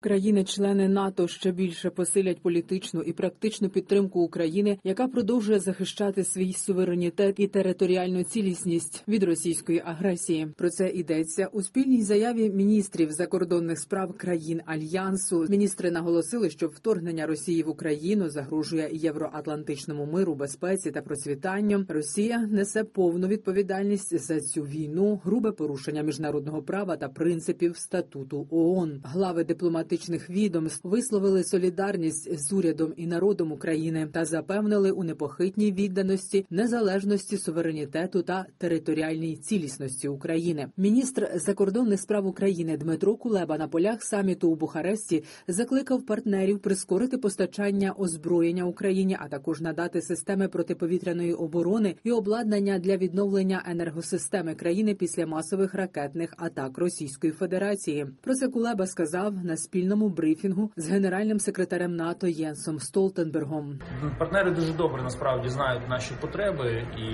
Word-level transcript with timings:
Країни-члени 0.00 0.88
НАТО 0.88 1.28
ще 1.28 1.52
більше 1.52 1.90
посилять 1.90 2.42
політичну 2.42 3.02
і 3.02 3.12
практичну 3.12 3.68
підтримку 3.68 4.20
України, 4.20 4.78
яка 4.84 5.08
продовжує 5.08 5.60
захищати 5.60 6.24
свій 6.24 6.52
суверенітет 6.52 7.34
і 7.40 7.46
територіальну 7.46 8.24
цілісність 8.24 9.04
від 9.08 9.22
російської 9.22 9.82
агресії. 9.84 10.48
Про 10.56 10.70
це 10.70 10.88
йдеться 10.88 11.48
у 11.52 11.62
спільній 11.62 12.02
заяві 12.02 12.50
міністрів 12.50 13.12
закордонних 13.12 13.78
справ 13.78 14.12
країн 14.16 14.60
альянсу. 14.66 15.46
Міністри 15.48 15.90
наголосили, 15.90 16.50
що 16.50 16.68
вторгнення 16.68 17.26
Росії 17.26 17.62
в 17.62 17.68
Україну 17.68 18.30
загрожує 18.30 18.90
євроатлантичному 18.92 20.06
миру, 20.06 20.34
безпеці 20.34 20.90
та 20.90 21.02
процвітанню. 21.02 21.84
Росія 21.88 22.38
несе 22.38 22.84
повну 22.84 23.26
відповідальність 23.28 24.18
за 24.18 24.40
цю 24.40 24.62
війну, 24.62 25.20
грубе 25.24 25.52
порушення 25.52 26.02
міжнародного 26.02 26.62
права 26.62 26.96
та 26.96 27.08
принципів 27.08 27.76
статуту 27.76 28.46
ООН. 28.50 29.00
Глави 29.04 29.44
дипломатичних 29.88 30.30
відомств 30.30 30.88
висловили 30.88 31.44
солідарність 31.44 32.38
з 32.38 32.52
урядом 32.52 32.92
і 32.96 33.06
народом 33.06 33.52
України 33.52 34.08
та 34.12 34.24
запевнили 34.24 34.90
у 34.90 35.04
непохитній 35.04 35.72
відданості 35.72 36.46
незалежності 36.50 37.36
суверенітету 37.38 38.22
та 38.22 38.46
територіальній 38.58 39.36
цілісності 39.36 40.08
України. 40.08 40.68
Міністр 40.76 41.30
закордонних 41.34 42.00
справ 42.00 42.26
України 42.26 42.76
Дмитро 42.76 43.16
Кулеба 43.16 43.58
на 43.58 43.68
полях 43.68 44.02
саміту 44.02 44.50
у 44.50 44.54
Бухаресті 44.54 45.24
закликав 45.48 46.06
партнерів 46.06 46.58
прискорити 46.58 47.18
постачання 47.18 47.92
озброєння 47.98 48.64
Україні, 48.64 49.16
а 49.20 49.28
також 49.28 49.60
надати 49.60 50.02
системи 50.02 50.48
протиповітряної 50.48 51.34
оборони 51.34 51.94
і 52.04 52.10
обладнання 52.10 52.78
для 52.78 52.96
відновлення 52.96 53.62
енергосистеми 53.66 54.54
країни 54.54 54.94
після 54.94 55.26
масових 55.26 55.74
ракетних 55.74 56.34
атак 56.36 56.78
Російської 56.78 57.32
Федерації. 57.32 58.06
Про 58.20 58.34
це 58.34 58.48
Кулеба 58.48 58.86
сказав 58.86 59.44
на 59.44 59.56
спільному 59.78 60.08
брифінгу 60.08 60.70
з 60.76 60.90
генеральним 60.90 61.38
секретарем 61.38 61.96
НАТО 61.96 62.26
Єнсом 62.26 62.78
Столтенбергом. 62.78 63.78
Партнери 64.18 64.50
дуже 64.50 64.72
добре 64.72 65.02
насправді 65.02 65.48
знають 65.48 65.88
наші 65.88 66.14
потреби, 66.20 66.86
і 66.98 67.06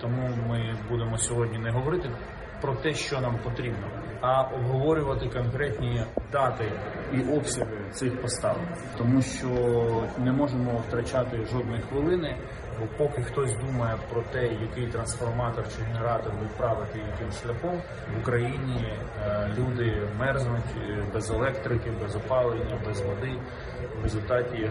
тому 0.00 0.28
ми 0.48 0.76
будемо 0.90 1.18
сьогодні 1.18 1.58
не 1.58 1.70
говорити 1.70 2.10
про 2.60 2.74
те, 2.74 2.94
що 2.94 3.20
нам 3.20 3.38
потрібно, 3.44 3.86
а 4.20 4.42
обговорювати 4.42 5.28
конкретні 5.28 6.04
дати 6.32 6.72
і 7.12 7.36
обсяги 7.36 7.90
цих 7.90 8.22
поставок, 8.22 8.68
тому 8.98 9.22
що 9.22 9.48
не 10.18 10.32
можемо 10.32 10.82
втрачати 10.88 11.44
жодної 11.52 11.82
хвилини. 11.82 12.36
Бо 12.82 12.88
поки 12.98 13.22
хтось 13.22 13.50
думає 13.66 13.98
про 14.10 14.22
те, 14.22 14.46
який 14.62 14.86
трансформатор 14.86 15.64
чи 15.76 15.82
генератор 15.82 16.32
відправити 16.42 16.98
яким 16.98 17.32
шляхом 17.32 17.82
в 18.16 18.20
Україні 18.20 18.86
е, 19.26 19.50
люди 19.58 20.08
мерзнуть 20.18 20.72
е, 20.76 21.04
без 21.14 21.30
електрики, 21.30 21.90
без 22.02 22.16
опалення, 22.16 22.80
без 22.86 23.00
води 23.00 23.38
в 24.00 24.02
результаті 24.02 24.70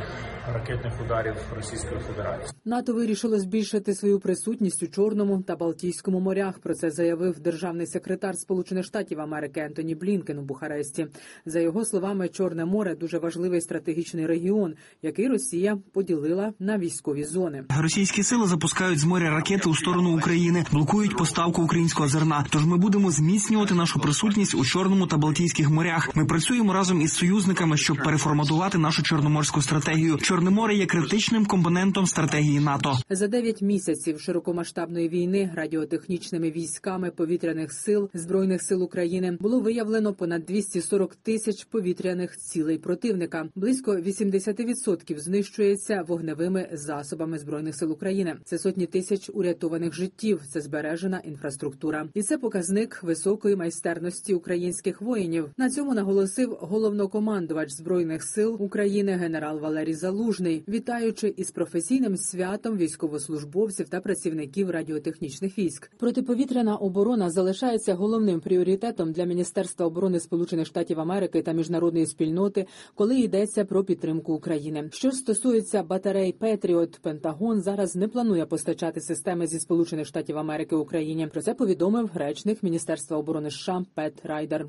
ракетних 0.53 0.93
ударів 1.05 1.35
Російської 1.55 2.01
Федерації. 2.01 2.49
НАТО 2.65 2.93
вирішило 2.93 3.39
збільшити 3.39 3.93
свою 3.93 4.19
присутність 4.19 4.83
у 4.83 4.87
Чорному 4.87 5.41
та 5.41 5.55
Балтійському 5.55 6.19
морях. 6.19 6.59
Про 6.59 6.73
це 6.73 6.91
заявив 6.91 7.39
державний 7.39 7.87
секретар 7.87 8.35
Сполучених 8.35 8.85
Штатів 8.85 9.19
Америки 9.19 9.59
Ентоні 9.59 9.95
Блінкен 9.95 10.39
у 10.39 10.41
Бухаресті. 10.41 11.07
За 11.45 11.59
його 11.59 11.85
словами, 11.85 12.29
Чорне 12.29 12.65
море 12.65 12.95
дуже 12.95 13.17
важливий 13.19 13.61
стратегічний 13.61 14.25
регіон, 14.25 14.73
який 15.01 15.27
Росія 15.27 15.77
поділила 15.93 16.53
на 16.59 16.77
військові 16.77 17.23
зони. 17.23 17.63
Російські 18.01 18.23
сили 18.23 18.47
запускають 18.47 18.99
з 18.99 19.03
моря 19.03 19.29
ракети 19.29 19.69
у 19.69 19.75
сторону 19.75 20.17
України, 20.17 20.65
блокують 20.71 21.17
поставку 21.17 21.61
українського 21.61 22.09
зерна. 22.09 22.45
Тож 22.49 22.65
ми 22.65 22.77
будемо 22.77 23.11
зміцнювати 23.11 23.73
нашу 23.73 23.99
присутність 23.99 24.55
у 24.55 24.65
Чорному 24.65 25.07
та 25.07 25.17
Балтійських 25.17 25.69
морях. 25.69 26.15
Ми 26.15 26.25
працюємо 26.25 26.73
разом 26.73 27.01
із 27.01 27.13
союзниками, 27.13 27.77
щоб 27.77 27.97
переформатувати 27.97 28.77
нашу 28.77 29.03
чорноморську 29.03 29.61
стратегію. 29.61 30.17
Чорне 30.17 30.49
море 30.49 30.75
є 30.75 30.85
критичним 30.85 31.45
компонентом 31.45 32.05
стратегії 32.05 32.59
НАТО. 32.59 32.97
За 33.09 33.27
9 33.27 33.61
місяців 33.61 34.21
широкомасштабної 34.21 35.09
війни 35.09 35.51
радіотехнічними 35.55 36.51
військами 36.51 37.11
повітряних 37.11 37.73
сил 37.73 38.09
збройних 38.13 38.63
сил 38.63 38.83
України 38.83 39.37
було 39.39 39.59
виявлено 39.59 40.13
понад 40.13 40.45
240 40.45 41.15
тисяч 41.15 41.63
повітряних 41.63 42.37
цілей 42.37 42.77
противника. 42.77 43.45
Близько 43.55 43.95
80% 43.95 45.19
знищується 45.19 46.03
вогневими 46.07 46.69
засобами 46.73 47.39
збройних 47.39 47.75
сил 47.75 47.90
України. 47.91 48.35
Це 48.43 48.57
сотні 48.57 48.85
тисяч 48.85 49.29
урятованих 49.33 49.93
життів. 49.93 50.41
Це 50.49 50.61
збережена 50.61 51.19
інфраструктура, 51.19 52.07
і 52.13 52.21
це 52.21 52.37
показник 52.37 53.03
високої 53.03 53.55
майстерності 53.55 54.33
українських 54.33 55.01
воїнів. 55.01 55.49
На 55.57 55.69
цьому 55.69 55.93
наголосив 55.93 56.57
головнокомандувач 56.61 57.69
збройних 57.69 58.23
сил 58.23 58.57
України 58.59 59.11
генерал 59.11 59.59
Валерій 59.59 59.93
Залужний, 59.93 60.63
вітаючи 60.67 61.33
із 61.37 61.51
професійним 61.51 62.17
святом 62.17 62.77
військовослужбовців 62.77 63.89
та 63.89 63.99
працівників 63.99 64.69
радіотехнічних 64.69 65.57
військ. 65.57 65.91
Протиповітряна 65.97 66.75
оборона 66.75 67.29
залишається 67.29 67.93
головним 67.93 68.39
пріоритетом 68.39 69.11
для 69.11 69.25
Міністерства 69.25 69.85
оборони 69.85 70.19
Сполучених 70.19 70.67
Штатів 70.67 70.99
Америки 70.99 71.41
та 71.41 71.51
міжнародної 71.51 72.05
спільноти, 72.05 72.65
коли 72.95 73.19
йдеться 73.19 73.65
про 73.65 73.83
підтримку 73.83 74.33
України. 74.33 74.89
Що 74.91 75.11
стосується 75.11 75.83
батарей 75.83 76.31
Петріот, 76.31 76.99
Пентагон 77.01 77.61
зараз 77.71 77.95
не 77.95 78.07
планує 78.07 78.45
постачати 78.45 79.01
системи 79.01 79.47
зі 79.47 79.59
Сполучених 79.59 80.07
Штатів 80.07 80.37
Америки 80.37 80.75
Україні. 80.75 81.27
Про 81.27 81.41
це 81.41 81.53
повідомив 81.53 82.09
речник 82.13 82.63
Міністерства 82.63 83.17
оборони 83.17 83.51
США 83.51 83.83
Пет 83.95 84.13
Райдер. 84.23 84.65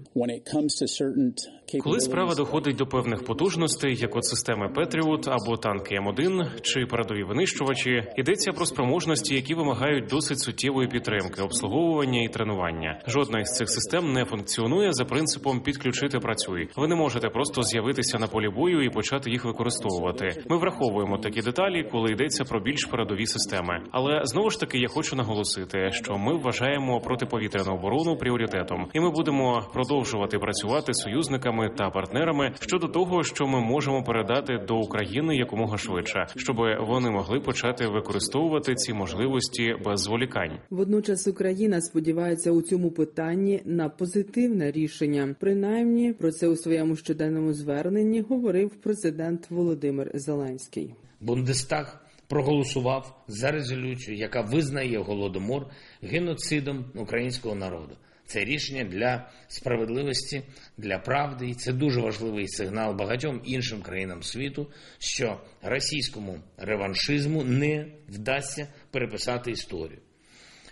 Коли 1.82 2.00
справа 2.00 2.34
доходить 2.34 2.76
до 2.76 2.86
певних 2.86 3.24
потужностей, 3.24 3.96
як 3.96 4.16
от 4.16 4.24
системи 4.24 4.68
Петріот 4.68 5.28
або 5.28 5.56
танки 5.56 5.94
М1 5.94 6.60
чи 6.60 6.86
передові 6.86 7.24
винищувачі, 7.24 8.04
йдеться 8.16 8.52
про 8.52 8.66
спроможності, 8.66 9.34
які 9.34 9.54
вимагають 9.54 10.06
досить 10.10 10.40
суттєвої 10.40 10.88
підтримки, 10.88 11.42
обслуговування 11.42 12.22
і 12.22 12.28
тренування. 12.28 13.00
Жодна 13.06 13.40
із 13.40 13.48
цих 13.48 13.70
систем 13.70 14.12
не 14.12 14.24
функціонує 14.24 14.92
за 14.92 15.04
принципом 15.04 15.60
підключи 15.60 16.13
й 16.13 16.18
працюй. 16.18 16.68
Ви 16.76 16.88
не 16.88 16.94
можете 16.94 17.28
просто 17.28 17.62
з'явитися 17.62 18.18
на 18.18 18.26
полі 18.26 18.48
бою 18.48 18.82
і 18.82 18.90
почати 18.90 19.30
їх 19.30 19.44
використовувати. 19.44 20.44
Ми 20.48 20.58
враховуємо 20.58 21.18
такі 21.18 21.40
деталі, 21.40 21.88
коли 21.92 22.12
йдеться 22.12 22.44
про 22.44 22.60
більш 22.60 22.84
передові 22.92 23.26
системи. 23.26 23.74
Але 23.90 24.20
знову 24.24 24.50
ж 24.50 24.60
таки 24.60 24.78
я 24.78 24.88
хочу 24.88 25.16
наголосити, 25.16 25.90
що 25.92 26.18
ми 26.18 26.38
вважаємо 26.38 27.00
протиповітряну 27.00 27.72
оборону 27.74 28.16
пріоритетом, 28.16 28.88
і 28.92 29.00
ми 29.00 29.10
будемо 29.10 29.62
продовжувати 29.72 30.38
працювати 30.38 30.94
з 30.94 30.96
союзниками 30.96 31.70
та 31.78 31.90
партнерами 31.90 32.52
щодо 32.60 32.88
того, 32.88 33.22
що 33.24 33.46
ми 33.46 33.60
можемо 33.60 34.02
передати 34.02 34.58
до 34.68 34.76
України 34.76 35.36
якомога 35.36 35.78
швидше, 35.78 36.26
щоб 36.36 36.56
вони 36.88 37.10
могли 37.10 37.40
почати 37.40 37.86
використовувати 37.86 38.74
ці 38.74 38.92
можливості 38.92 39.74
без 39.84 40.00
зволікань. 40.00 40.58
Водночас 40.70 41.26
Україна 41.26 41.80
сподівається 41.80 42.50
у 42.50 42.62
цьому 42.62 42.90
питанні 42.90 43.62
на 43.64 43.88
позитивне 43.88 44.70
рішення. 44.70 45.34
Принаймні 45.40 46.12
про 46.12 46.30
це 46.30 46.48
у 46.48 46.56
своєму 46.56 46.96
щоденному 46.96 47.52
зверненні 47.54 48.20
говорив 48.20 48.70
президент 48.82 49.50
Володимир 49.50 50.10
Зеленський. 50.14 50.94
Бундестаг 51.20 52.01
проголосував 52.32 53.24
за 53.28 53.50
резолюцію, 53.50 54.16
яка 54.16 54.40
визнає 54.40 54.98
голодомор 54.98 55.66
геноцидом 56.02 56.92
українського 56.94 57.54
народу. 57.54 57.96
Це 58.26 58.44
рішення 58.44 58.84
для 58.84 59.30
справедливості, 59.48 60.42
для 60.76 60.98
правди, 60.98 61.48
і 61.48 61.54
це 61.54 61.72
дуже 61.72 62.00
важливий 62.00 62.48
сигнал 62.48 62.94
багатьом 62.94 63.40
іншим 63.44 63.82
країнам 63.82 64.22
світу, 64.22 64.70
що 64.98 65.40
російському 65.62 66.38
реваншизму 66.56 67.44
не 67.44 67.86
вдасться 68.08 68.68
переписати 68.90 69.50
історію. 69.50 70.00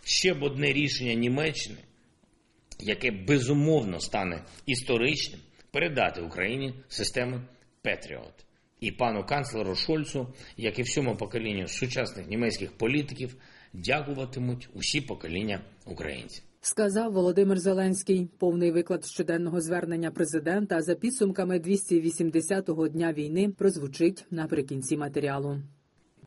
Ще 0.05 0.35
б 0.35 0.43
одне 0.43 0.67
рішення 0.67 1.15
Німеччини, 1.15 1.79
яке 2.79 3.11
безумовно 3.11 4.01
стане 4.01 4.45
історичним, 4.67 5.41
передати 5.71 6.21
Україні 6.21 6.75
системи 6.89 7.43
Петріот. 7.83 8.50
І 8.81 8.93
пану 8.93 9.25
канцлеру 9.25 9.75
Шольцу, 9.75 10.27
як 10.57 10.79
і 10.79 10.83
всьому 10.83 11.17
поколінню 11.17 11.69
сучасних 11.69 12.29
німецьких 12.29 12.73
політиків, 12.73 13.37
дякуватимуть 13.73 14.69
усі 14.75 15.01
покоління 15.01 15.61
українців. 15.87 16.45
Сказав 16.61 17.13
Володимир 17.13 17.59
Зеленський. 17.59 18.29
Повний 18.39 18.71
виклад 18.71 19.07
щоденного 19.07 19.61
звернення 19.61 20.11
президента 20.11 20.83
за 20.83 20.95
підсумками 20.95 21.59
280-го 21.59 22.89
дня 22.89 23.13
війни 23.13 23.49
прозвучить 23.49 24.25
наприкінці 24.31 24.97
матеріалу. 24.97 25.57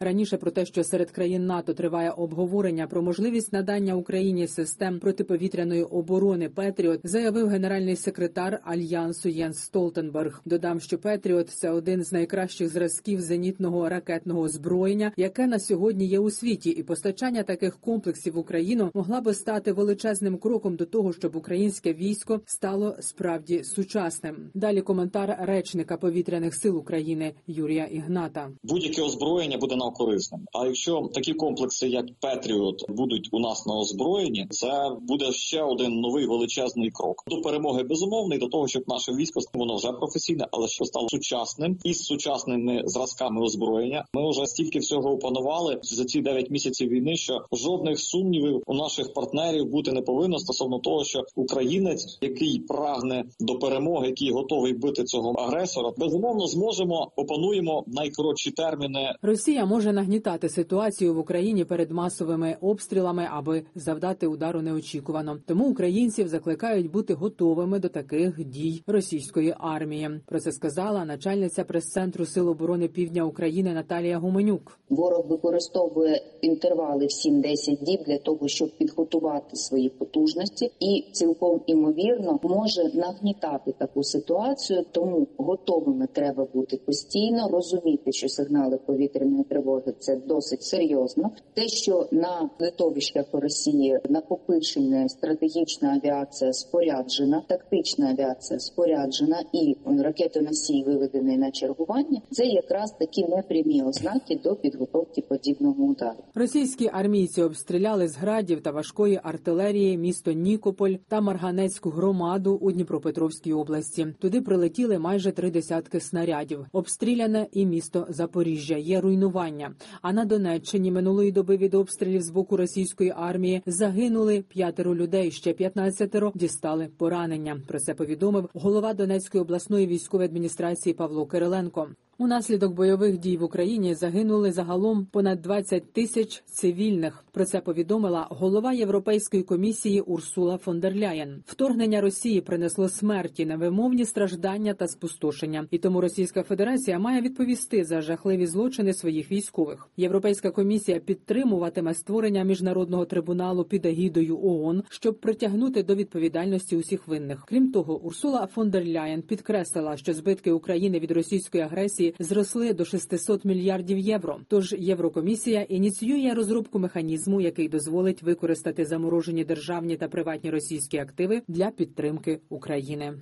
Раніше 0.03 0.37
про 0.37 0.51
те, 0.51 0.65
що 0.65 0.83
серед 0.83 1.11
країн 1.11 1.45
НАТО 1.45 1.73
триває 1.73 2.11
обговорення 2.11 2.87
про 2.87 3.01
можливість 3.01 3.53
надання 3.53 3.95
Україні 3.95 4.47
систем 4.47 4.99
протиповітряної 4.99 5.83
оборони 5.83 6.49
Петріот, 6.49 6.99
заявив 7.03 7.47
генеральний 7.47 7.95
секретар 7.95 8.61
альянсу 8.63 9.29
Єнс 9.29 9.59
Столтенберг. 9.59 10.41
Додам, 10.45 10.79
що 10.79 10.97
Петріот 10.97 11.49
це 11.49 11.69
один 11.69 12.03
з 12.03 12.11
найкращих 12.11 12.69
зразків 12.69 13.21
зенітного 13.21 13.89
ракетного 13.89 14.41
озброєння, 14.41 15.11
яке 15.17 15.47
на 15.47 15.59
сьогодні 15.59 16.05
є 16.05 16.19
у 16.19 16.29
світі, 16.29 16.69
і 16.69 16.83
постачання 16.83 17.43
таких 17.43 17.77
комплексів 17.77 18.33
в 18.33 18.37
Україну 18.37 18.91
могла 18.93 19.21
би 19.21 19.33
стати 19.33 19.71
величезним 19.71 20.37
кроком 20.37 20.75
до 20.75 20.85
того, 20.85 21.13
щоб 21.13 21.35
українське 21.35 21.93
військо 21.93 22.41
стало 22.45 22.95
справді 22.99 23.63
сучасним. 23.63 24.35
Далі 24.53 24.81
коментар 24.81 25.37
речника 25.41 25.97
повітряних 25.97 26.55
сил 26.55 26.77
України 26.77 27.33
Юрія 27.47 27.85
Ігната. 27.85 28.51
Будь-яке 28.63 29.01
озброєння 29.01 29.57
буде 29.57 29.75
на 29.75 29.92
корисним. 29.93 30.41
А 30.53 30.65
якщо 30.65 31.09
такі 31.13 31.33
комплекси, 31.33 31.87
як 31.87 32.05
Петріот, 32.19 32.85
будуть 32.89 33.29
у 33.31 33.39
нас 33.39 33.65
на 33.65 33.73
озброєнні, 33.73 34.47
це 34.49 34.91
буде 35.01 35.31
ще 35.31 35.63
один 35.63 35.99
новий 35.99 36.25
величезний 36.27 36.91
крок 36.91 37.23
до 37.27 37.41
перемоги 37.41 37.83
безумовно 37.83 38.35
і 38.35 38.37
до 38.37 38.47
того, 38.47 38.67
щоб 38.67 38.83
наше 38.87 39.11
військо 39.11 39.39
воно 39.53 39.75
вже 39.75 39.91
професійне, 39.91 40.47
але 40.51 40.67
що 40.67 40.85
стало 40.85 41.09
сучасним 41.09 41.77
із 41.83 42.05
сучасними 42.05 42.81
зразками 42.85 43.41
озброєння. 43.41 44.05
Ми 44.13 44.29
вже 44.29 44.45
стільки 44.45 44.79
всього 44.79 45.11
опанували 45.11 45.79
за 45.81 46.05
ці 46.05 46.21
9 46.21 46.49
місяців 46.49 46.89
війни, 46.89 47.15
що 47.15 47.45
жодних 47.51 47.99
сумнівів 47.99 48.63
у 48.65 48.73
наших 48.73 49.13
партнерів 49.13 49.65
бути 49.65 49.91
не 49.91 50.01
повинно 50.01 50.39
стосовно 50.39 50.79
того, 50.79 51.03
що 51.03 51.23
українець, 51.35 52.17
який 52.21 52.59
прагне 52.59 53.25
до 53.39 53.59
перемоги, 53.59 54.07
який 54.07 54.31
готовий 54.31 54.73
бити 54.73 55.03
цього 55.03 55.31
агресора, 55.31 55.91
безумовно 55.97 56.47
зможемо 56.47 57.11
опануємо 57.15 57.83
найкоротші 57.87 58.51
терміни. 58.51 59.15
Росія 59.21 59.65
може 59.65 59.82
нагнітати 59.91 60.49
ситуацію 60.49 61.13
в 61.13 61.17
Україні 61.17 61.65
перед 61.65 61.91
масовими 61.91 62.57
обстрілами, 62.61 63.27
аби 63.31 63.63
завдати 63.75 64.27
удару 64.27 64.61
неочікувано. 64.61 65.37
Тому 65.45 65.65
українців 65.65 66.27
закликають 66.27 66.91
бути 66.91 67.13
готовими 67.13 67.79
до 67.79 67.89
таких 67.89 68.45
дій 68.45 68.83
російської 68.87 69.55
армії. 69.57 70.09
Про 70.25 70.39
це 70.39 70.51
сказала 70.51 71.05
начальниця 71.05 71.63
прес-центру 71.63 72.25
Сил 72.25 72.49
оборони 72.49 72.87
Півдня 72.87 73.23
України 73.23 73.73
Наталія 73.73 74.17
Гуменюк. 74.17 74.79
Ворог 74.89 75.27
використовує 75.27 76.21
інтервали 76.41 77.05
в 77.05 77.27
7-10 77.27 77.83
діб 77.83 77.99
для 78.07 78.17
того, 78.17 78.47
щоб 78.47 78.77
підготувати 78.77 79.55
свої 79.55 79.89
потужності, 79.89 80.71
і 80.79 81.05
цілком 81.11 81.61
імовірно 81.65 82.39
може 82.43 82.83
нагнітати 82.93 83.73
таку 83.77 84.03
ситуацію. 84.03 84.85
Тому 84.91 85.27
готовими 85.37 86.07
треба 86.13 86.47
бути 86.53 86.77
постійно, 86.77 87.49
розуміти, 87.49 88.11
що 88.11 88.29
сигнали 88.29 88.77
повітряної 88.77 89.43
тривоги 89.43 89.62
це 89.99 90.15
досить 90.15 90.63
серйозно. 90.63 91.31
Те, 91.53 91.67
що 91.67 92.07
на 92.11 92.49
литовищах 92.59 93.25
Росії 93.31 93.99
накопичена 94.09 95.09
стратегічна 95.09 95.99
авіація 96.03 96.53
споряджена, 96.53 97.43
тактична 97.47 98.09
авіація 98.09 98.59
споряджена 98.59 99.43
і 99.53 99.77
ракетоносій 99.85 100.83
виведений 100.83 101.37
на 101.37 101.51
чергування, 101.51 102.21
це 102.31 102.45
якраз 102.45 102.91
такі 102.99 103.25
непрямі 103.27 103.83
ознаки 103.83 104.39
до 104.43 104.55
підготовки 104.55 105.21
подібного 105.21 105.83
удару. 105.83 106.23
Російські 106.35 106.89
армійці 106.93 107.41
обстріляли 107.41 108.07
з 108.07 108.15
градів 108.15 108.63
та 108.63 108.71
важкої 108.71 109.19
артилерії 109.23 109.97
місто 109.97 110.31
Нікополь 110.31 110.93
та 111.07 111.21
Марганецьку 111.21 111.89
громаду 111.89 112.57
у 112.61 112.71
Дніпропетровській 112.71 113.53
області. 113.53 114.07
Туди 114.19 114.41
прилетіли 114.41 114.99
майже 114.99 115.31
три 115.31 115.51
десятки 115.51 115.99
снарядів. 115.99 116.65
Обстріляне 116.71 117.47
і 117.51 117.65
місто 117.65 118.07
Запоріжжя. 118.09 118.77
Є 118.77 119.01
руйнування. 119.01 119.52
А 120.01 120.13
на 120.13 120.25
Донеччині 120.25 120.91
минулої 120.91 121.31
доби 121.31 121.57
від 121.57 121.73
обстрілів 121.73 122.21
з 122.21 122.29
боку 122.29 122.57
російської 122.57 123.13
армії 123.17 123.61
загинули 123.65 124.41
п'ятеро 124.41 124.95
людей. 124.95 125.31
Ще 125.31 125.53
15 125.53 126.15
дістали 126.35 126.87
поранення. 126.97 127.61
Про 127.67 127.79
це 127.79 127.93
повідомив 127.93 128.49
голова 128.53 128.93
Донецької 128.93 129.41
обласної 129.41 129.87
військової 129.87 130.29
адміністрації 130.29 130.93
Павло 130.93 131.25
Кириленко. 131.25 131.87
Унаслідок 132.23 132.73
бойових 132.73 133.17
дій 133.17 133.37
в 133.37 133.43
Україні 133.43 133.95
загинули 133.95 134.51
загалом 134.51 135.05
понад 135.05 135.41
20 135.41 135.93
тисяч 135.93 136.43
цивільних. 136.45 137.23
Про 137.31 137.45
це 137.45 137.61
повідомила 137.61 138.27
голова 138.29 138.73
Європейської 138.73 139.43
комісії 139.43 140.01
Урсула 140.01 140.57
фон 140.57 140.79
дер 140.79 140.95
Ляєн. 140.95 141.43
Вторгнення 141.45 142.01
Росії 142.01 142.41
принесло 142.41 142.89
смерті, 142.89 143.45
невимовні 143.45 144.05
страждання 144.05 144.73
та 144.73 144.87
спустошення, 144.87 145.67
і 145.71 145.77
тому 145.77 146.01
Російська 146.01 146.43
Федерація 146.43 146.99
має 146.99 147.21
відповісти 147.21 147.83
за 147.83 148.01
жахливі 148.01 148.47
злочини 148.47 148.93
своїх 148.93 149.31
військових. 149.31 149.89
Європейська 149.97 150.51
комісія 150.51 150.99
підтримуватиме 150.99 151.93
створення 151.93 152.43
міжнародного 152.43 153.05
трибуналу 153.05 153.63
під 153.63 153.85
агідою 153.85 154.39
ООН, 154.43 154.83
щоб 154.89 155.19
притягнути 155.19 155.83
до 155.83 155.95
відповідальності 155.95 156.77
усіх 156.77 157.07
винних. 157.07 157.43
Крім 157.47 157.71
того, 157.71 158.01
Урсула 158.01 158.47
фон 158.47 158.69
дер 158.69 158.85
Ляєн 158.85 159.21
підкреслила, 159.21 159.97
що 159.97 160.13
збитки 160.13 160.51
України 160.51 160.99
від 160.99 161.11
російської 161.11 161.63
агресії 161.63 162.12
зросли 162.19 162.73
до 162.73 162.85
600 162.85 163.45
мільярдів 163.45 163.97
євро. 163.97 164.37
Тож 164.47 164.75
Єврокомісія 164.79 165.61
ініціює 165.61 166.33
розробку 166.33 166.79
механізму, 166.79 167.41
який 167.41 167.69
дозволить 167.69 168.23
використати 168.23 168.85
заморожені 168.85 169.43
державні 169.43 169.97
та 169.97 170.07
приватні 170.07 170.49
російські 170.49 170.97
активи 170.97 171.41
для 171.47 171.71
підтримки 171.71 172.39
України. 172.49 173.13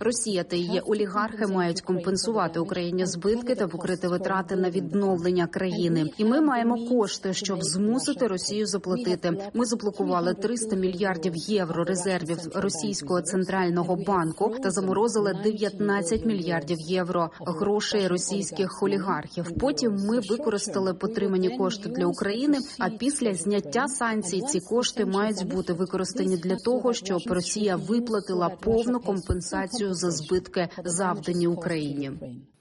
Росія 0.00 0.44
та 0.44 0.56
її 0.56 0.80
олігархи 0.80 1.46
мають 1.46 1.80
компенсувати 1.80 2.60
Україні 2.60 3.06
збитки 3.06 3.54
та 3.54 3.68
покрити 3.68 4.08
витрати 4.08 4.56
на 4.56 4.70
відновлення 4.70 5.46
країни. 5.46 6.10
І 6.18 6.24
ми 6.24 6.40
маємо 6.40 6.88
кошти, 6.88 7.34
щоб 7.34 7.62
змусити 7.62 8.26
Росію 8.26 8.66
заплатити. 8.66 9.50
Ми 9.54 9.64
заблокували 9.64 10.34
300 10.34 10.76
мільярдів 10.76 11.32
євро 11.36 11.84
резервів 11.84 12.38
російського 12.54 13.22
центрального 13.22 13.96
банку 13.96 14.54
та 14.62 14.70
заморозили 14.70 15.34
19 15.44 16.26
мільярдів 16.26 16.76
євро 16.80 17.30
грошей 17.40 17.77
російських 18.08 18.82
олігархів. 18.82 19.52
Потім 19.60 19.92
ми 19.94 20.20
використали 20.20 20.94
потримані 20.94 21.58
кошти 21.58 21.88
для 21.88 22.06
України. 22.06 22.58
А 22.78 22.90
після 22.90 23.34
зняття 23.34 23.88
санкцій 23.88 24.40
ці 24.40 24.60
кошти 24.60 25.04
мають 25.04 25.46
бути 25.46 25.72
використані 25.72 26.36
для 26.36 26.56
того, 26.56 26.92
щоб 26.92 27.20
Росія 27.26 27.76
виплатила 27.76 28.48
повну 28.48 29.00
компенсацію 29.00 29.94
за 29.94 30.10
збитки, 30.10 30.68
завдані 30.84 31.46
Україні. 31.46 32.12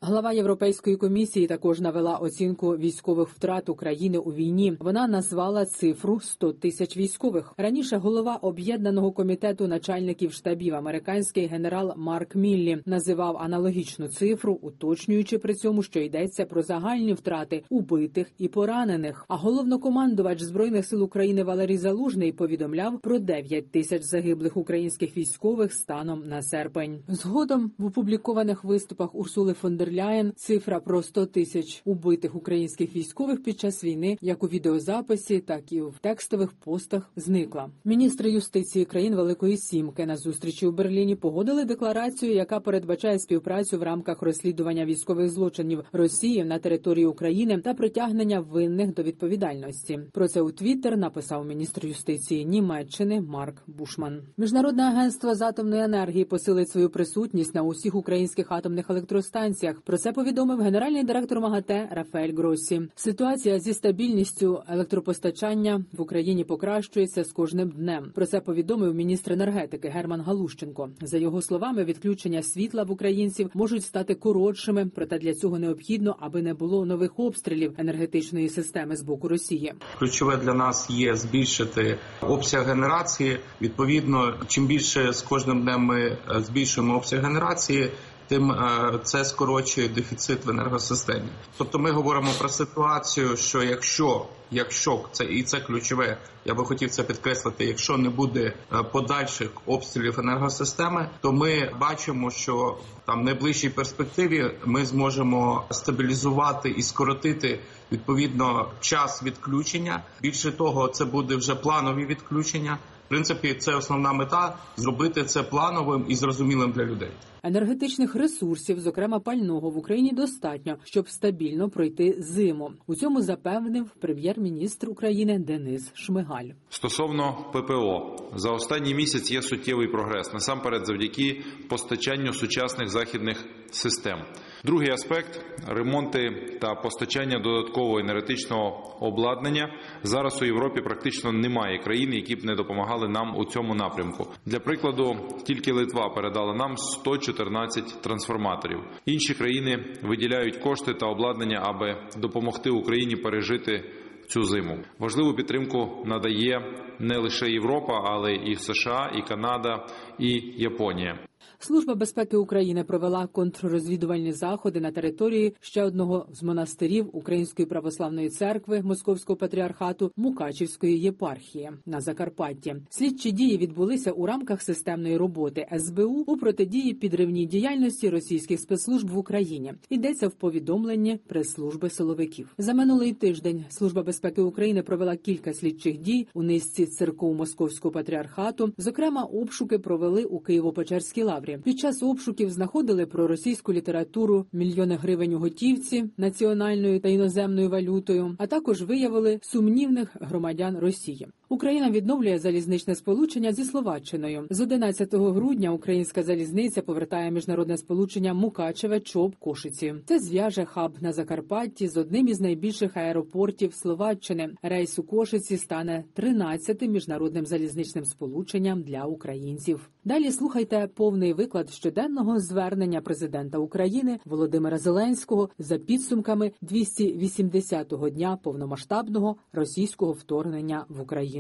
Глава 0.10 0.34
Європейської 0.34 0.96
комісії 0.96 1.48
також 1.48 1.80
навела 1.80 2.16
оцінку 2.18 2.78
військових 2.78 3.30
втрат 3.30 3.70
України 3.70 4.18
у 4.18 4.34
війні. 4.34 4.78
Вона 4.80 5.08
назвала 5.08 5.66
цифру 5.66 6.20
100 6.20 6.54
тисяч 6.54 6.98
військових. 6.98 7.54
Раніше 7.58 7.98
голова 7.98 8.36
об'єднаного 8.36 9.12
комітету 9.12 9.68
начальників 9.68 10.34
штабів 10.34 10.76
американський 10.76 11.48
генерал 11.48 11.94
Марк 11.98 12.36
Міллі 12.36 12.82
називав 12.86 13.38
аналогічну 13.38 14.08
цифру, 14.08 14.60
уточнюючи 14.62 15.38
при 15.38 15.54
цьому, 15.54 15.84
що 15.84 16.00
йдеться 16.00 16.46
про 16.46 16.62
загальні 16.62 17.14
втрати 17.14 17.64
убитих 17.70 18.28
і 18.38 18.48
поранених. 18.48 19.26
А 19.28 19.36
головнокомандувач 19.36 20.42
збройних 20.42 20.86
сил 20.86 21.04
України 21.04 21.44
Валерій 21.44 21.78
Залужний 21.78 22.32
повідомляв 22.32 23.00
про 23.00 23.20
9 23.20 23.72
тисяч 23.72 24.02
загиблих 24.04 24.58
українських 24.58 25.18
військових 25.18 25.74
станом 25.74 26.24
на 26.28 26.42
серпень. 26.42 27.00
Згодом 27.08 27.72
в 27.78 27.86
опублікованих 27.86 28.64
виступах 28.64 29.16
Урсули 29.16 29.54
фон 29.54 29.78
дер 29.78 29.97
Ляєн 29.98 30.34
цифра 30.36 30.80
про 30.80 31.04
100 31.04 31.26
тисяч 31.26 31.82
убитих 31.86 32.36
українських 32.36 32.96
військових 32.96 33.44
під 33.44 33.60
час 33.60 33.84
війни, 33.84 34.18
як 34.22 34.44
у 34.44 34.48
відеозаписі, 34.48 35.40
так 35.40 35.72
і 35.72 35.82
в 35.82 35.94
текстових 36.02 36.52
постах, 36.52 37.12
зникла. 37.16 37.70
Міністри 37.86 38.32
юстиції 38.32 38.86
країн 38.86 39.16
Великої 39.16 39.58
Сімки 39.58 40.06
на 40.06 40.18
зустрічі 40.18 40.68
у 40.68 40.72
Берліні 40.72 41.16
погодили 41.16 41.66
декларацію, 41.66 42.34
яка 42.34 42.60
передбачає 42.60 43.20
співпрацю 43.20 43.80
в 43.80 43.84
рамках 43.84 44.22
розслідування 44.22 44.86
військових 44.86 45.30
злочинів 45.30 45.84
Росії 45.92 46.44
на 46.44 46.60
території 46.60 47.06
України 47.06 47.58
та 47.58 47.74
притягнення 47.74 48.40
винних 48.40 48.94
до 48.94 49.04
відповідальності. 49.04 50.00
Про 50.12 50.28
це 50.28 50.42
у 50.42 50.52
Твіттер 50.52 50.98
написав 50.98 51.46
міністр 51.46 51.86
юстиції 51.86 52.46
Німеччини 52.46 53.22
Марк 53.22 53.58
Бушман. 53.68 54.22
Міжнародне 54.38 54.84
агентство 54.84 55.36
з 55.36 55.42
атомної 55.42 55.82
енергії 55.82 56.26
посилить 56.26 56.70
свою 56.70 56.90
присутність 56.90 57.56
на 57.56 57.64
усіх 57.64 57.96
українських 57.96 58.52
атомних 58.52 58.90
електростанціях 58.90 59.77
галузях. 59.78 59.82
Про 59.84 59.98
це 59.98 60.12
повідомив 60.12 60.60
генеральний 60.60 61.04
директор 61.04 61.40
МАГАТЕ 61.40 61.90
Рафаель 61.92 62.34
Гросі. 62.34 62.82
Ситуація 62.96 63.60
зі 63.60 63.74
стабільністю 63.74 64.64
електропостачання 64.70 65.84
в 65.94 66.02
Україні 66.02 66.44
покращується 66.44 67.24
з 67.24 67.32
кожним 67.32 67.70
днем. 67.70 68.12
Про 68.16 68.26
це 68.26 68.40
повідомив 68.40 68.96
міністр 68.96 69.32
енергетики 69.32 69.90
Герман 69.90 70.22
Галущенко. 70.22 70.90
За 71.02 71.18
його 71.18 71.42
словами, 71.42 71.84
відключення 71.84 72.44
світла 72.44 72.84
в 72.84 72.92
українців 72.92 73.50
можуть 73.54 73.84
стати 73.84 74.16
коротшими, 74.16 74.90
проте 74.96 75.20
для 75.20 75.34
цього 75.34 75.60
необхідно, 75.60 76.16
аби 76.20 76.42
не 76.42 76.54
було 76.54 76.86
нових 76.86 77.20
обстрілів 77.20 77.74
енергетичної 77.78 78.50
системи 78.50 78.96
з 78.96 79.02
боку 79.02 79.28
Росії. 79.28 79.74
Ключове 80.00 80.38
для 80.38 80.54
нас 80.54 80.90
є 80.90 81.16
збільшити 81.16 81.98
обсяг 82.22 82.68
генерації. 82.68 83.40
Відповідно, 83.62 84.34
чим 84.48 84.68
більше 84.68 85.14
з 85.14 85.22
кожним 85.22 85.62
днем 85.62 85.82
ми 85.82 86.00
е, 86.00 86.18
збільшуємо 86.42 86.96
обсяг 86.96 87.24
генерації. 87.24 87.90
Тим 88.28 88.52
е, 88.52 89.00
це 89.04 89.26
скорочує 89.26 89.90
дефіцит 89.90 90.46
в 90.46 90.50
енергосистемі. 90.50 91.30
Тобто, 91.58 91.80
ми 91.80 91.92
говоримо 91.92 92.32
про 92.40 92.50
ситуацію, 92.50 93.38
що 93.38 93.64
якщо 93.64 94.26
якщо 94.52 95.06
це 95.12 95.26
і 95.26 95.44
це 95.44 95.60
ключове, 95.60 96.18
я 96.46 96.54
би 96.54 96.66
хотів 96.66 96.90
це 96.90 97.04
підкреслити. 97.04 97.66
Якщо 97.66 97.98
не 97.98 98.10
буде 98.10 98.54
е, 98.74 98.84
подальших 98.84 99.50
обстрілів 99.66 100.20
енергосистеми, 100.20 101.10
то 101.22 101.32
ми 101.34 101.72
бачимо, 101.80 102.32
що 102.32 102.78
там 103.06 103.22
в 103.22 103.24
найближчій 103.24 103.70
перспективі 103.70 104.52
ми 104.66 104.86
зможемо 104.86 105.66
стабілізувати 105.72 106.70
і 106.70 106.82
скоротити 106.82 107.60
відповідно 107.92 108.72
час 108.80 109.24
відключення. 109.24 110.04
Більше 110.22 110.52
того, 110.52 110.88
це 110.88 111.06
буде 111.06 111.36
вже 111.36 111.56
планові 111.56 112.06
відключення. 112.06 112.78
В 113.08 113.10
принципі, 113.10 113.54
це 113.54 113.76
основна 113.76 114.14
мета 114.14 114.58
зробити 114.76 115.24
це 115.24 115.44
плановим 115.44 116.06
і 116.08 116.16
зрозумілим 116.16 116.72
для 116.72 116.84
людей. 116.84 117.10
Енергетичних 117.44 118.16
ресурсів, 118.16 118.80
зокрема 118.80 119.20
пального, 119.20 119.70
в 119.70 119.78
Україні 119.78 120.12
достатньо, 120.12 120.76
щоб 120.84 121.10
стабільно 121.10 121.70
пройти 121.70 122.16
зиму. 122.20 122.72
У 122.88 122.96
цьому 122.96 123.22
запевнив 123.22 123.90
прем'єр-міністр 124.00 124.90
України 124.90 125.40
Денис 125.40 125.92
Шмигаль. 125.94 126.50
Стосовно 126.70 127.52
ППО 127.54 128.16
за 128.36 128.52
останній 128.52 128.96
місяць 128.96 129.32
є 129.32 129.42
суттєвий 129.42 129.88
прогрес 129.88 130.34
насамперед, 130.34 130.86
завдяки 130.86 131.44
постачанню 131.70 132.34
сучасних 132.34 132.90
західних 132.90 133.46
систем. 133.72 134.18
Другий 134.64 134.90
аспект 134.90 135.46
ремонти 135.68 136.30
та 136.62 136.76
постачання 136.76 137.40
додаткового 137.40 138.00
енергетичного 138.00 138.98
обладнання. 139.00 139.74
Зараз 140.04 140.42
у 140.42 140.46
Європі 140.46 140.82
практично 140.82 141.32
немає 141.32 141.80
країн, 141.80 142.14
які 142.14 142.36
б 142.36 142.46
не 142.46 142.56
допомагали 142.56 143.08
нам 143.08 143.38
у 143.38 143.46
цьому 143.46 143.76
напрямку. 143.76 144.28
Для 144.46 144.60
прикладу, 144.60 145.16
тільки 145.46 145.72
Литва 145.72 146.10
передала 146.10 146.54
нам 146.54 146.78
114 146.78 148.02
трансформаторів. 148.02 148.80
Інші 149.06 149.34
країни 149.34 149.86
виділяють 150.04 150.58
кошти 150.58 150.94
та 150.94 151.06
обладнання, 151.06 151.62
аби 151.64 151.96
допомогти 152.18 152.70
Україні 152.70 153.16
пережити. 153.16 153.94
Цю 154.28 154.44
зиму 154.44 154.80
важливу 155.00 155.34
підтримку 155.34 156.04
надає 156.06 156.62
не 157.00 157.18
лише 157.18 157.50
Європа, 157.50 158.02
але 158.06 158.34
і 158.34 158.56
США, 158.56 159.12
і 159.16 159.22
Канада, 159.22 159.88
і 160.20 160.54
Японія. 160.58 161.20
Служба 161.60 161.96
безпеки 161.96 162.38
України 162.38 162.84
провела 162.84 163.28
контррозвідувальні 163.28 164.34
заходи 164.34 164.80
на 164.80 164.92
території 164.92 165.54
ще 165.60 165.84
одного 165.84 166.28
з 166.32 166.44
монастирів 166.44 167.10
Української 167.14 167.66
православної 167.66 168.30
церкви 168.30 168.82
Московського 168.82 169.38
патріархату 169.38 170.12
Мукачівської 170.18 171.00
єпархії 171.00 171.72
на 171.86 172.02
Закарпатті. 172.02 172.76
Слідчі 172.90 173.32
дії 173.32 173.58
відбулися 173.58 174.12
у 174.12 174.26
рамках 174.26 174.62
системної 174.62 175.18
роботи 175.18 175.68
СБУ 175.80 176.24
у 176.28 176.38
протидії 176.38 176.94
підривній 176.94 177.46
діяльності 177.46 178.10
російських 178.10 178.60
спецслужб 178.60 179.10
в 179.10 179.18
Україні. 179.18 179.74
Йдеться 179.90 180.28
в 180.28 180.32
повідомленні 180.32 181.20
прес-служби 181.28 181.90
силовиків. 181.90 182.54
За 182.58 182.74
минулий 182.74 183.14
тиждень 183.14 183.66
служба 183.70 184.04
безпеки 184.04 184.42
України 184.42 184.82
провела 184.84 185.16
кілька 185.16 185.54
слідчих 185.54 185.98
дій 185.98 186.28
у 186.34 186.44
низці 186.44 186.86
церков 186.86 187.36
Московського 187.36 187.92
патріархату. 187.92 188.74
Зокрема, 188.78 189.24
обшуки 189.24 189.80
провели 189.80 190.24
у 190.24 190.40
Києво-Печерській 190.40 191.24
лаврі. 191.24 191.47
Під 191.56 191.80
час 191.80 192.04
обшуків 192.04 192.50
знаходили 192.50 193.06
проросійську 193.06 193.74
літературу, 193.74 194.46
мільйони 194.54 194.96
гривень 194.96 195.34
у 195.34 195.40
готівці 195.40 196.10
національною 196.18 197.00
та 197.00 197.10
іноземною 197.10 197.70
валютою, 197.70 198.36
а 198.38 198.48
також 198.48 198.82
виявили 198.82 199.40
сумнівних 199.42 200.16
громадян 200.20 200.78
Росії. 200.78 201.28
Україна 201.50 201.90
відновлює 201.90 202.40
залізничне 202.40 202.96
сполучення 202.96 203.54
зі 203.54 203.64
Словаччиною. 203.64 204.48
З 204.50 204.62
11 204.62 205.14
грудня 205.14 205.72
українська 205.72 206.24
залізниця 206.24 206.82
повертає 206.82 207.32
міжнародне 207.32 207.78
сполучення 207.78 208.34
Мукачеве 208.34 209.00
чоп 209.00 209.36
Кошиці. 209.36 209.96
Це 210.06 210.20
зв'яже 210.20 210.66
хаб 210.66 210.92
на 211.02 211.14
Закарпатті 211.14 211.88
з 211.88 211.98
одним 211.98 212.28
із 212.28 212.42
найбільших 212.42 212.98
аеропортів 212.98 213.74
Словаччини. 213.74 214.50
Рейс 214.62 215.00
у 215.00 215.04
Кошиці 215.04 215.58
стане 215.58 216.04
13-тим 216.16 216.92
міжнародним 216.92 217.46
залізничним 217.46 218.06
сполученням 218.06 218.82
для 218.82 219.06
українців. 219.06 219.90
Далі 220.06 220.32
слухайте 220.32 220.90
повний 220.96 221.34
виклад 221.34 221.70
щоденного 221.70 222.40
звернення 222.40 223.02
президента 223.02 223.58
України 223.58 224.20
Володимира 224.26 224.78
Зеленського 224.78 225.50
за 225.60 225.78
підсумками 225.78 226.52
280-го 226.64 228.10
дня 228.10 228.38
повномасштабного 228.44 229.36
російського 229.54 230.12
вторгнення 230.12 230.86
в 230.90 231.02
Україну. 231.02 231.37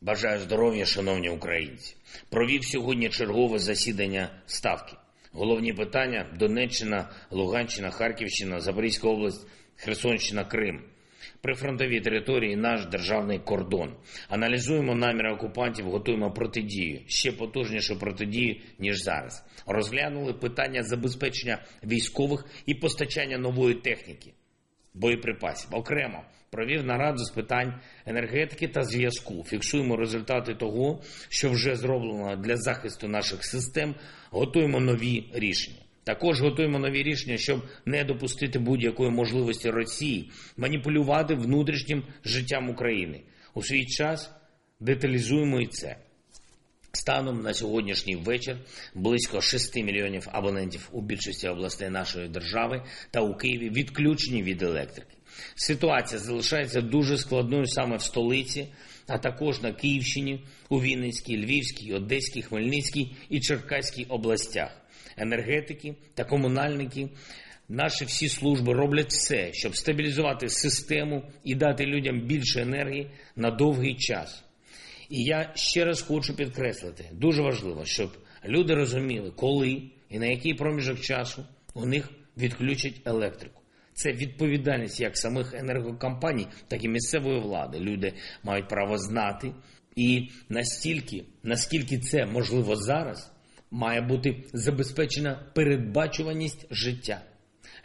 Бажаю 0.00 0.40
здоров'я, 0.40 0.86
шановні 0.86 1.30
українці. 1.30 1.96
Провів 2.30 2.64
сьогодні 2.64 3.08
чергове 3.08 3.58
засідання 3.58 4.30
ставки. 4.46 4.96
Головні 5.32 5.72
питання: 5.72 6.26
Донеччина, 6.38 7.10
Луганщина, 7.30 7.90
Харківщина, 7.90 8.60
Запорізька 8.60 9.08
область, 9.08 9.46
Херсонщина, 9.76 10.44
Крим. 10.44 10.82
Прифронтові 11.40 12.00
території 12.00 12.56
наш 12.56 12.86
державний 12.86 13.38
кордон. 13.38 13.94
Аналізуємо 14.28 14.94
наміри 14.94 15.32
окупантів, 15.32 15.90
готуємо 15.90 16.30
протидію, 16.30 17.00
ще 17.06 17.32
потужнішу 17.32 17.98
протидію 17.98 18.56
ніж 18.78 19.02
зараз. 19.02 19.44
Розглянули 19.66 20.32
питання 20.32 20.82
забезпечення 20.82 21.62
військових 21.84 22.44
і 22.66 22.74
постачання 22.74 23.38
нової 23.38 23.74
техніки, 23.74 24.32
боєприпасів. 24.94 25.74
Окремо 25.74 26.22
провів 26.50 26.84
нараду 26.84 27.24
з 27.24 27.30
питань 27.30 27.74
енергетики 28.06 28.68
та 28.68 28.82
зв'язку. 28.82 29.44
Фіксуємо 29.44 29.96
результати 29.96 30.54
того, 30.54 31.02
що 31.28 31.50
вже 31.50 31.76
зроблено 31.76 32.36
для 32.36 32.56
захисту 32.56 33.08
наших 33.08 33.44
систем. 33.44 33.94
Готуємо 34.30 34.80
нові 34.80 35.30
рішення. 35.34 35.78
Також 36.04 36.40
готуємо 36.40 36.78
нові 36.78 37.02
рішення, 37.02 37.36
щоб 37.36 37.62
не 37.86 38.04
допустити 38.04 38.58
будь-якої 38.58 39.10
можливості 39.10 39.70
Росії 39.70 40.30
маніпулювати 40.56 41.34
внутрішнім 41.34 42.04
життям 42.24 42.70
України. 42.70 43.22
У 43.54 43.62
свій 43.62 43.86
час 43.86 44.30
деталізуємо 44.80 45.60
і 45.60 45.66
це. 45.66 45.96
Станом 46.92 47.42
на 47.42 47.54
сьогоднішній 47.54 48.16
вечір 48.16 48.56
близько 48.94 49.40
6 49.40 49.76
мільйонів 49.76 50.28
абонентів 50.32 50.88
у 50.92 51.02
більшості 51.02 51.48
областей 51.48 51.90
нашої 51.90 52.28
держави 52.28 52.82
та 53.10 53.20
у 53.20 53.34
Києві 53.36 53.70
відключені 53.70 54.42
від 54.42 54.62
електрики. 54.62 55.14
Ситуація 55.54 56.18
залишається 56.18 56.80
дуже 56.80 57.18
складною 57.18 57.66
саме 57.66 57.96
в 57.96 58.02
столиці, 58.02 58.68
а 59.06 59.18
також 59.18 59.62
на 59.62 59.72
Київщині, 59.72 60.44
у 60.68 60.80
Вінницькій, 60.80 61.44
Львівській, 61.44 61.92
Одеській, 61.92 62.42
Хмельницькій 62.42 63.16
і 63.28 63.40
Черкаській 63.40 64.04
областях 64.04 64.70
енергетики 65.18 65.94
та 66.14 66.24
комунальники. 66.24 67.08
Наші 67.68 68.04
всі 68.04 68.28
служби 68.28 68.72
роблять 68.72 69.10
все, 69.10 69.52
щоб 69.52 69.76
стабілізувати 69.76 70.48
систему 70.48 71.22
і 71.44 71.54
дати 71.54 71.86
людям 71.86 72.20
більше 72.20 72.60
енергії 72.60 73.10
на 73.36 73.50
довгий 73.50 73.94
час. 73.94 74.44
І 75.08 75.22
я 75.22 75.52
ще 75.54 75.84
раз 75.84 76.02
хочу 76.02 76.36
підкреслити: 76.36 77.04
дуже 77.12 77.42
важливо, 77.42 77.84
щоб 77.84 78.10
люди 78.44 78.74
розуміли, 78.74 79.32
коли 79.36 79.82
і 80.10 80.18
на 80.18 80.26
який 80.26 80.54
проміжок 80.54 81.00
часу 81.00 81.46
у 81.74 81.86
них 81.86 82.10
відключать 82.36 83.00
електрику. 83.04 83.62
Це 83.92 84.12
відповідальність 84.12 85.00
як 85.00 85.16
самих 85.16 85.54
енергокомпаній, 85.54 86.46
так 86.68 86.84
і 86.84 86.88
місцевої 86.88 87.40
влади. 87.40 87.78
Люди 87.78 88.12
мають 88.42 88.68
право 88.68 88.98
знати. 88.98 89.52
І 89.96 90.28
настільки, 90.48 91.24
наскільки 91.42 91.98
це 91.98 92.26
можливо 92.26 92.76
зараз, 92.76 93.32
має 93.70 94.00
бути 94.00 94.44
забезпечена 94.52 95.50
передбачуваність 95.54 96.66
життя. 96.70 97.22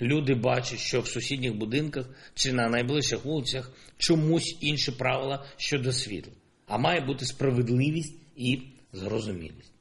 Люди 0.02 0.36
бачать, 0.36 0.80
що 0.80 1.02
в 1.02 1.08
сусідніх 1.08 1.56
будинках 1.56 2.06
чи 2.34 2.54
на 2.54 2.70
найближчих 2.70 3.26
вулицях 3.26 3.72
чомусь 3.98 4.58
інші 4.62 4.92
правила 4.92 5.46
щодо 5.58 5.92
світла, 5.92 6.34
а 6.68 6.78
має 6.78 7.02
бути 7.02 7.26
справедливість 7.26 8.16
і 8.36 8.62
зрозумілість. 8.94 9.74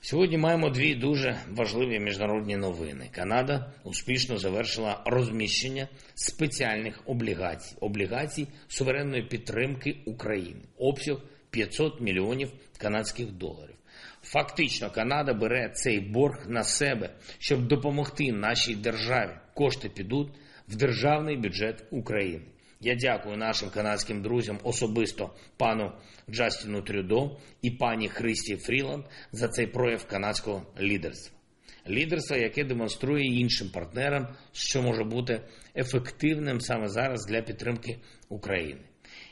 Сьогодні 0.00 0.38
маємо 0.38 0.70
дві 0.70 0.94
дуже 0.94 1.36
важливі 1.50 2.00
міжнародні 2.00 2.56
новини. 2.56 3.08
Канада 3.12 3.72
успішно 3.84 4.38
завершила 4.38 5.02
розміщення 5.06 5.88
спеціальних 6.14 7.02
облігацій 7.06 7.76
облігацій 7.80 8.48
суверенної 8.68 9.22
підтримки 9.22 9.96
України, 10.06 10.60
обсяг 10.78 11.16
500 11.50 12.00
мільйонів 12.00 12.52
канадських 12.78 13.32
доларів. 13.32 13.74
Фактично, 14.22 14.90
Канада 14.90 15.34
бере 15.34 15.68
цей 15.74 16.00
борг 16.00 16.44
на 16.48 16.64
себе, 16.64 17.10
щоб 17.38 17.66
допомогти 17.66 18.32
нашій 18.32 18.74
державі. 18.74 19.32
Кошти 19.54 19.88
підуть 19.88 20.28
в 20.68 20.76
державний 20.76 21.36
бюджет 21.36 21.84
України. 21.90 22.44
Я 22.84 22.96
дякую 22.96 23.36
нашим 23.36 23.70
канадським 23.70 24.22
друзям, 24.22 24.58
особисто 24.64 25.30
пану 25.56 25.92
Джастіну 26.30 26.82
Трюдо 26.82 27.36
і 27.62 27.70
пані 27.70 28.08
Христі 28.08 28.56
Фріланд 28.56 29.04
за 29.32 29.48
цей 29.48 29.66
прояв 29.66 30.06
канадського 30.06 30.66
лідерства. 30.80 31.38
Лідерство, 31.88 32.36
яке 32.36 32.64
демонструє 32.64 33.24
іншим 33.24 33.70
партнерам, 33.70 34.28
що 34.52 34.82
може 34.82 35.04
бути 35.04 35.40
ефективним 35.76 36.60
саме 36.60 36.88
зараз 36.88 37.26
для 37.26 37.42
підтримки 37.42 37.98
України. 38.28 38.80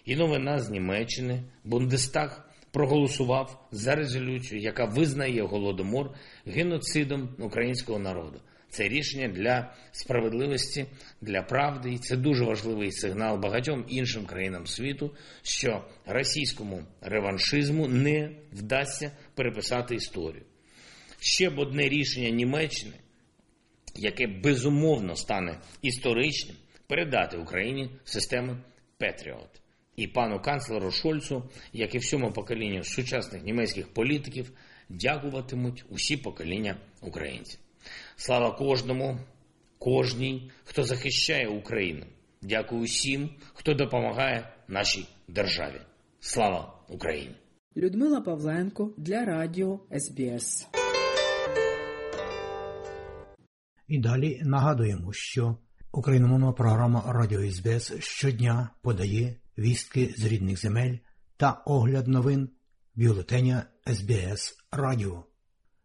І 0.04 0.16
новина 0.16 0.58
з 0.58 0.70
Німеччини 0.70 1.42
Бундестаг 1.64 2.50
проголосував 2.70 3.68
за 3.70 3.94
резолюцію, 3.94 4.60
яка 4.60 4.84
визнає 4.84 5.42
голодомор 5.42 6.10
геноцидом 6.46 7.36
українського 7.38 7.98
народу. 7.98 8.40
Це 8.70 8.88
рішення 8.88 9.28
для 9.28 9.74
справедливості, 9.92 10.86
для 11.20 11.42
правди, 11.42 11.92
і 11.92 11.98
це 11.98 12.16
дуже 12.16 12.44
важливий 12.44 12.92
сигнал 12.92 13.38
багатьом 13.38 13.84
іншим 13.88 14.26
країнам 14.26 14.66
світу, 14.66 15.14
що 15.42 15.84
російському 16.06 16.84
реваншизму 17.00 17.88
не 17.88 18.30
вдасться 18.52 19.12
переписати 19.34 19.94
історію. 19.94 20.44
Ще 21.20 21.50
б 21.50 21.58
одне 21.58 21.88
рішення 21.88 22.30
Німеччини, 22.30 22.94
яке 23.94 24.26
безумовно 24.26 25.16
стане 25.16 25.60
історичним, 25.82 26.56
передати 26.86 27.36
Україні 27.36 27.90
систему 28.04 28.56
Петріот. 28.98 29.60
І 29.96 30.06
пану 30.06 30.40
канцлеру 30.40 30.90
Шольцу, 30.90 31.50
як 31.72 31.94
і 31.94 31.98
всьому 31.98 32.32
поколінню 32.32 32.84
сучасних 32.84 33.42
німецьких 33.42 33.94
політиків, 33.94 34.52
дякуватимуть 34.88 35.84
усі 35.88 36.16
покоління 36.16 36.76
українців. 37.00 37.60
Слава 38.16 38.52
кожному, 38.52 39.18
кожній, 39.78 40.50
хто 40.64 40.84
захищає 40.84 41.48
Україну. 41.48 42.06
Дякую 42.42 42.82
всім, 42.82 43.30
хто 43.54 43.74
допомагає 43.74 44.48
нашій 44.68 45.08
державі. 45.28 45.80
Слава 46.20 46.74
Україні! 46.88 47.34
Людмила 47.76 48.20
Павленко 48.20 48.94
для 48.96 49.24
Радіо 49.24 49.80
СБС. 49.98 50.68
І 53.88 53.98
далі 53.98 54.40
нагадуємо, 54.42 55.12
що 55.12 55.56
україномовна 55.92 56.52
програма 56.52 57.04
Радіо 57.06 57.50
СБС 57.50 57.92
щодня 57.98 58.70
подає 58.82 59.36
вістки 59.58 60.14
з 60.18 60.24
рідних 60.24 60.60
земель 60.60 60.96
та 61.36 61.62
огляд 61.66 62.08
новин 62.08 62.48
бюлетеня 62.94 63.64
СБС 63.86 64.54
Радіо. 64.72 65.24